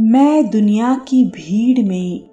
मैं 0.00 0.50
दुनिया 0.50 0.94
की 1.08 1.24
भीड़ 1.24 1.88
में, 1.88 2.30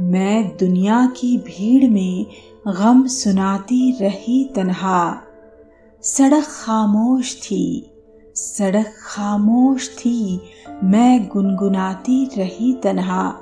मैं 0.00 0.56
दुनिया 0.56 1.06
की 1.06 1.38
भीड़ 1.38 1.90
में 1.90 2.26
गम 2.68 3.06
सुनाती 3.06 3.92
रही 4.00 4.44
तन्हा। 4.44 5.22
सड़क 6.02 6.44
खामोश 6.44 7.42
थी, 7.42 7.90
सड़क 8.34 8.94
खामोश 9.06 9.88
थी, 9.88 10.40
मैं 10.84 11.28
गुनगुनाती 11.28 12.30
रही 12.38 12.72
तन्हा। 12.72 13.40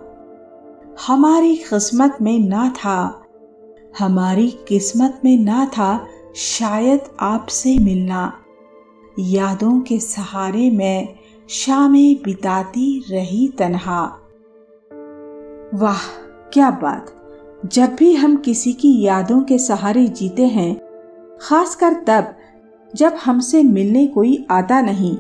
हमारी 1.06 1.56
किस्मत 1.56 2.19
में 2.23 2.39
ना 2.39 2.70
था, 2.70 3.23
हमारी 3.98 4.51
किस्मत 4.69 5.20
में 5.25 5.39
ना 5.39 5.67
था 5.67 6.06
शायद 6.37 7.01
आपसे 7.20 7.78
मिलना। 7.78 8.33
यादों 9.19 9.80
के 9.80 10.01
सहारे 10.01 10.70
मैं 10.70 11.17
शामें 11.51 12.16
बिताती 12.25 13.05
रही 13.11 13.48
तनहा। 13.48 14.02
वाह, 15.75 15.98
क्या 16.52 16.70
बात। 16.70 17.06
जब 17.67 17.95
भी 17.95 18.14
हम 18.14 18.36
किसी 18.36 18.72
की 18.72 19.03
यादों 19.03 19.42
के 19.42 19.59
सहारे 19.59 20.09
जीते 20.09 20.47
हैं, 20.47 20.81
खासकर 21.41 21.92
तब, 21.92 22.34
जब 22.97 23.12
हमसे 23.25 23.62
मिलने 23.62 24.06
कोई 24.06 24.47
आता 24.50 24.81
नहीं, 24.81 25.17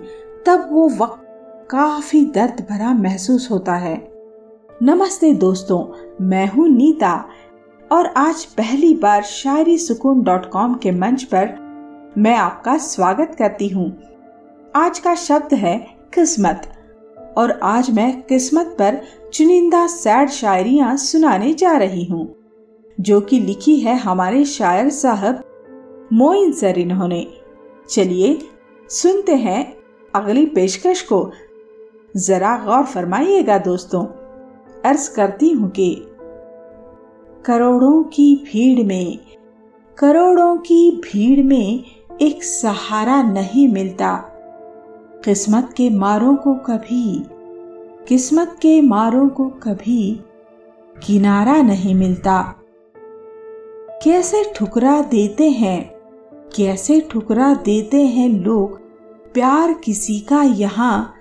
तब 0.46 0.68
वो 0.72 0.88
वक्त 0.88 1.22
काफ़ी 1.70 2.24
दर्द 2.24 2.66
भरा 2.70 2.94
महसूस 2.94 3.50
होता 3.50 3.74
है। 3.74 4.12
नमस्ते 4.82 5.32
दोस्तों, 5.32 6.08
मैं 6.24 6.50
हूँ 6.50 6.68
नीता, 6.68 7.28
और 7.92 8.06
आज 8.06 8.44
पहली 8.44 8.94
बार 8.94 9.22
शायरी 9.22 9.78
सुकून 9.78 10.22
डॉट 10.22 10.50
कॉम 10.50 10.74
के 10.74 10.90
मंच 10.90 11.24
पर 11.24 11.48
मैं 12.18 12.36
आपका 12.36 12.78
स्वागत 12.78 13.36
करती 13.38 13.68
हूँ। 13.68 13.98
आज 14.76 14.98
का 14.98 15.14
शब्द 15.14 15.54
है 15.54 15.97
किस्मत। 16.18 16.62
और 17.38 17.50
आज 17.62 17.90
मैं 17.90 18.22
किस्मत 18.22 18.74
पर 18.78 19.00
चुनिंदा 19.32 19.86
सैड 19.86 20.28
शायरिया 20.28 20.94
सुनाने 20.96 21.52
जा 21.54 21.76
रही 21.76 22.04
हूँ, 22.04 22.34
जो 23.00 23.20
कि 23.20 23.38
लिखी 23.40 23.76
है 23.80 23.96
हमारे 23.96 24.44
शायर 24.44 24.88
साहब 24.88 25.42
मोइन 26.12 26.52
सर 26.52 26.78
इन्होंने। 26.78 27.26
चलिए 27.90 28.38
सुनते 28.90 29.34
हैं 29.34 29.76
अगली 30.14 30.46
पेशकश 30.46 31.02
को। 31.02 31.30
जरा 32.16 32.56
गौर 32.64 32.82
फरमाइएगा 32.84 33.58
दोस्तों, 33.58 34.04
अर्ज़ 34.84 35.10
करती 35.14 35.50
हूँ 35.50 35.70
कि 35.70 35.94
करोड़ों 37.44 38.02
की 38.04 38.34
भीड़ 38.44 38.86
में, 38.86 39.18
करोड़ों 39.98 40.56
की 40.56 40.90
भीड़ 41.04 41.44
में 41.44 41.84
एक 42.22 42.44
सहारा 42.44 43.22
नहीं 43.22 43.68
मिलता। 43.68 44.10
किस्मत 45.24 45.74
के 45.76 45.90
मारों 45.90 46.36
को 46.36 46.54
कभी, 46.54 47.22
किस्मत 48.08 48.56
के 48.62 48.80
मारों 48.80 49.28
को 49.28 49.48
कभी 49.48 50.20
किनारा 51.06 51.56
नहीं 51.62 51.94
मिलता। 51.94 52.42
कैसे 54.02 54.52
ठुकरा 54.56 55.02
देते 55.02 55.50
हैं, 55.50 55.90
कैसे 56.56 57.00
ठुकरा 57.00 57.54
देते 57.54 58.02
हैं 58.02 58.28
लोग, 58.28 58.78
प्यार 59.32 59.72
किसी 59.72 60.20
का 60.20 60.42
यहाँ 60.42 61.14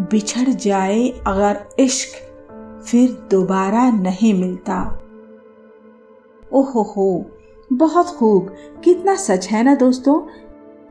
बिछड़ 0.00 0.48
जाए 0.48 1.08
अगर 1.26 1.60
इश्क 1.78 2.18
फिर 2.86 3.28
दोबारा 3.30 3.90
नहीं 3.90 4.34
मिलता। 4.34 4.82
ओहो 6.52 6.82
हो 6.82 7.30
बहुत 7.72 8.06
खूब, 8.06 8.54
कितना 8.84 9.14
सच 9.16 9.48
है 9.48 9.62
ना 9.62 9.74
दोस्तों? 9.74 10.20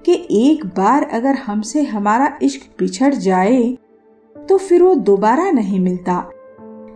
कि 0.06 0.14
एक 0.32 0.66
बार 0.68 1.04
अगर 1.04 1.36
हमसे 1.38 1.82
हमारा 1.84 2.38
इश्क 2.44 2.70
बिछड़ 2.80 3.14
जाए 3.16 3.62
तो 4.36 4.58
फिर 4.58 4.84
वो 4.84 4.94
दोबारा 4.96 5.50
नहीं 5.52 5.80
मिलता। 5.80 6.30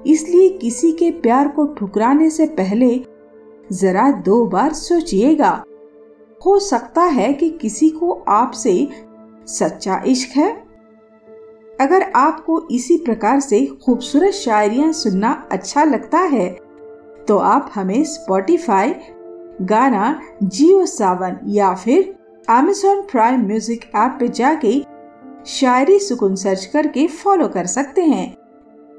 इसलिए 0.07 0.49
किसी 0.51 0.91
के 0.91 1.09
प्यार 1.11 1.47
को 1.47 1.65
ठुकराने 1.73 2.29
से 2.29 2.45
पहले 2.53 2.95
जरा 3.71 4.09
दो 4.21 4.45
बार 4.45 4.73
सोचिएगा। 4.73 5.63
हो 6.41 6.57
सकता 6.59 7.01
है 7.01 7.31
कि 7.33 7.49
किसी 7.51 7.89
को 7.89 8.11
आपसे 8.29 8.87
सच्चा 9.47 10.01
इश्क 10.07 10.35
है। 10.37 10.51
अगर 11.81 12.11
आपको 12.15 12.59
इसी 12.71 12.97
प्रकार 12.97 13.39
से 13.39 13.65
खूबसूरत 13.85 14.33
शायरियाँ 14.33 14.91
सुनना 14.93 15.31
अच्छा 15.51 15.83
लगता 15.83 16.19
है 16.27 16.49
तो 17.27 17.37
आप 17.37 17.71
हमें 17.75 18.03
स्पॉटिफाई 18.03 18.93
गाना, 19.61 20.19
जियो 20.43 20.85
सावन 20.85 21.39
या 21.47 21.73
फिर 21.75 22.13
अमेजोन 22.49 23.01
प्राइम 23.01 23.45
म्यूज़िक 23.47 23.83
ऐप 23.95 24.15
पे 24.19 24.27
जाके 24.27 24.71
शायरी 25.47 25.97
सुकून 25.99 26.35
सर्च 26.35 26.65
करके 26.65 27.05
फॉलो 27.07 27.47
कर 27.47 27.65
सकते 27.65 28.01
हैं। 28.01 28.35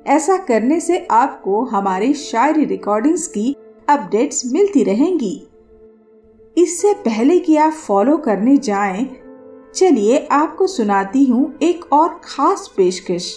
ऐसा 0.07 0.37
करने 0.39 0.79
से 0.81 0.99
आपको 1.11 1.65
हमारे 1.65 2.13
शायरी 2.13 2.65
रिकॉर्डिंग्स 2.65 3.27
की 3.27 3.55
अपडेट्स 3.89 4.43
मिलती 4.53 4.85
रहेंगी। 4.85 5.35
इससे 6.57 6.93
पहले 7.05 7.39
कि 7.39 7.57
आप 7.57 7.73
फॉलो 7.73 8.17
करने 8.17 8.57
जाएँ, 8.59 9.05
चलिए 9.75 10.27
आपको 10.33 10.67
सुनाती 10.67 11.25
हूँ 11.25 11.53
एक 11.63 11.85
और 11.93 12.09
खास 12.25 12.71
पेशकश। 12.77 13.31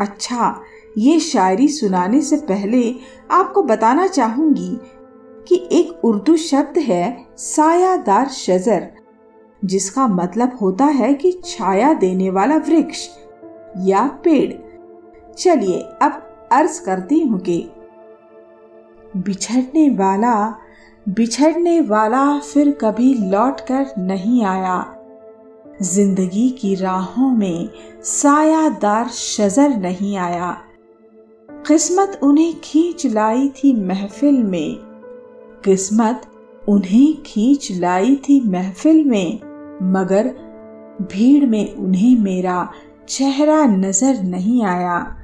अच्छा 0.00 0.54
ये 0.98 1.18
शायरी 1.20 1.68
सुनाने 1.68 2.20
से 2.22 2.36
पहले 2.48 2.94
आपको 3.30 3.62
बताना 3.62 4.06
चाहूँगी 4.08 4.76
कि 5.46 5.68
एक 5.72 6.04
उर्दू 6.04 6.36
शब्द 6.38 6.78
है 6.80 7.26
सायादार 7.38 8.28
शजर। 8.30 8.90
जिसका 9.64 10.06
मतलब 10.06 10.56
होता 10.60 10.84
है 10.84 11.12
कि 11.14 11.32
छाया 11.44 11.92
देने 11.94 12.30
वाला 12.30 12.56
वृक्ष 12.56 13.08
या 13.78 14.06
पेड़। 14.24 14.52
चलिए 15.38 15.80
अब 16.02 16.22
अर्ज़ 16.52 16.80
करती 16.84 17.20
हूँ 17.20 17.38
कि 17.40 17.70
बिछड़ने 19.16 19.88
वाला 19.90 20.34
बिछड़ने 21.08 21.80
वाला 21.80 22.38
फिर 22.38 22.70
कभी 22.70 23.14
लौट 23.30 23.60
कर 23.60 23.86
नहीं 23.98 24.44
आया। 24.44 24.94
ज़िंदगी 25.82 26.50
की 26.50 26.74
राहों 26.74 27.30
में 27.30 27.68
सायादार 28.04 29.08
शजर 29.08 29.76
नहीं 29.76 30.16
आया। 30.16 30.50
किस्मत 31.48 32.20
उन्हें 32.22 32.54
खींच 32.64 33.06
लाई 33.06 33.48
थी 33.48 33.72
महफिल 33.86 34.42
में। 34.42 34.76
किस्मत 35.64 36.22
उन्हें 36.68 37.22
खींच 37.22 37.68
लाई 37.72 38.16
थी 38.16 38.40
महफिल 38.40 39.04
में। 39.04 39.51
मगर 39.82 40.28
भीड़ 41.02 41.46
में 41.46 41.74
उन्हें 41.74 42.18
मेरा 42.18 42.70
चेहरा 43.08 43.64
नज़र 43.64 44.22
नहीं 44.22 44.64
आया। 44.64 45.16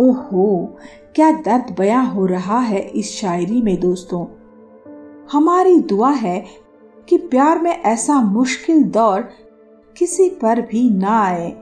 ओहो, 0.00 0.76
क्या 1.14 1.30
दर्द 1.30 1.74
बया 1.78 2.00
हो 2.00 2.26
रहा 2.26 2.58
है 2.58 2.80
इस 2.80 3.12
शायरी 3.12 3.62
में 3.62 3.80
दोस्तों? 3.80 4.26
हमारी 5.32 5.78
दुआ 5.78 6.10
है 6.10 6.46
कि 7.08 7.16
प्यार 7.16 7.58
में 7.58 7.70
ऐसा 7.70 8.20
मुश्किल 8.20 8.82
दौर 8.82 9.20
किसी 9.98 10.28
पर 10.30 10.60
भी 10.60 10.90
ना 10.90 11.22
आए। 11.22 11.56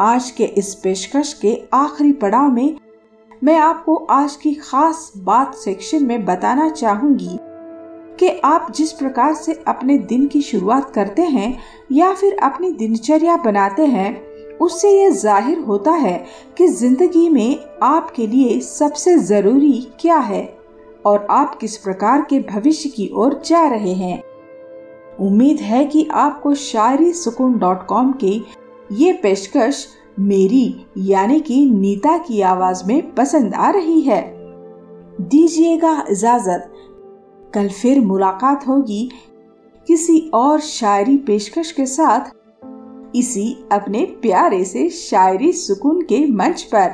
आज 0.00 0.30
के 0.30 0.44
इस 0.44 0.74
पेशकश 0.74 1.32
के 1.32 1.62
आखिरी 1.74 2.12
पड़ाव 2.12 2.50
में 2.50 2.76
मैं 3.44 3.58
आपको 3.58 3.94
आज 3.96 4.36
की 4.36 4.54
खास 4.54 5.12
बात 5.16 5.54
सेक्शन 5.54 6.04
में 6.04 6.24
बताना 6.24 6.68
चाहूँगी। 6.70 7.38
कि 8.22 8.28
आप 8.44 8.66
जिस 8.72 8.92
प्रकार 8.92 9.34
से 9.34 9.52
अपने 9.66 9.96
दिन 9.98 10.26
की 10.26 10.40
शुरुआत 10.42 10.90
करते 10.90 11.22
हैं 11.22 11.58
या 11.92 12.12
फिर 12.14 12.36
अपनी 12.42 12.70
दिनचर्या 12.72 13.36
बनाते 13.36 13.86
हैं, 13.86 14.58
उससे 14.58 14.90
यह 14.90 15.10
ज़ाहिर 15.10 15.58
होता 15.58 15.90
है 15.90 16.24
कि 16.58 16.66
ज़िंदगी 16.68 17.28
में 17.28 17.78
आपके 17.82 18.26
लिए 18.26 18.60
सबसे 18.60 19.16
ज़रूरी 19.18 19.72
क्या 20.00 20.16
है 20.16 20.42
और 21.06 21.26
आप 21.30 21.54
किस 21.54 21.76
प्रकार 21.76 22.26
के 22.30 22.38
भविष्य 22.40 22.88
की 22.88 23.10
ओर 23.14 23.40
जा 23.46 23.66
रहे 23.68 23.92
हैं। 23.92 24.22
उम्मीद 25.20 25.60
है 25.60 25.84
कि 25.84 26.08
आपको 26.12 26.54
शायरी 26.54 27.12
सुकून 27.12 27.58
डॉट 27.58 27.86
कॉम 27.86 28.12
के 28.24 28.40
ये 28.94 29.12
पेशकश 29.12 29.86
मेरी 30.20 30.86
यानी 30.98 31.40
कि 31.40 31.64
नीता 31.70 32.16
की 32.18 32.40
आवाज़ 32.40 32.84
में 32.86 33.14
पसंद 33.14 33.54
आ 33.54 33.70
रही 33.70 34.00
है। 34.00 34.22
दीजिएगा 35.20 36.04
इजाज़त। 36.10 36.71
कल 37.54 37.68
फिर 37.68 38.00
मुलाकात 38.00 38.66
होगी 38.68 39.10
किसी 39.88 40.30
और 40.34 40.60
शायरी 40.60 41.16
पेशकश 41.16 41.72
के 41.72 41.86
साथ, 41.86 42.30
इसी 43.16 43.64
अपने 43.72 44.04
प्यारे 44.22 44.64
से 44.64 44.88
शायरी 44.88 45.52
सुकून 45.52 46.02
के 46.02 46.26
मंच 46.26 46.62
पर। 46.62 46.88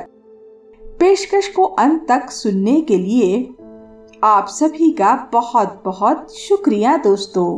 पेशकश 0.99 1.47
को 1.47 1.63
अंत 1.63 2.05
तक 2.09 2.29
सुनने 2.29 2.81
के 2.81 2.97
लिए 2.97 3.49
आप 4.23 4.47
सभी 4.47 4.91
का 4.91 5.29
बहुत 5.33 5.81
बहुत 5.85 6.35
शुक्रिया 6.37 6.97
दोस्तों। 6.97 7.57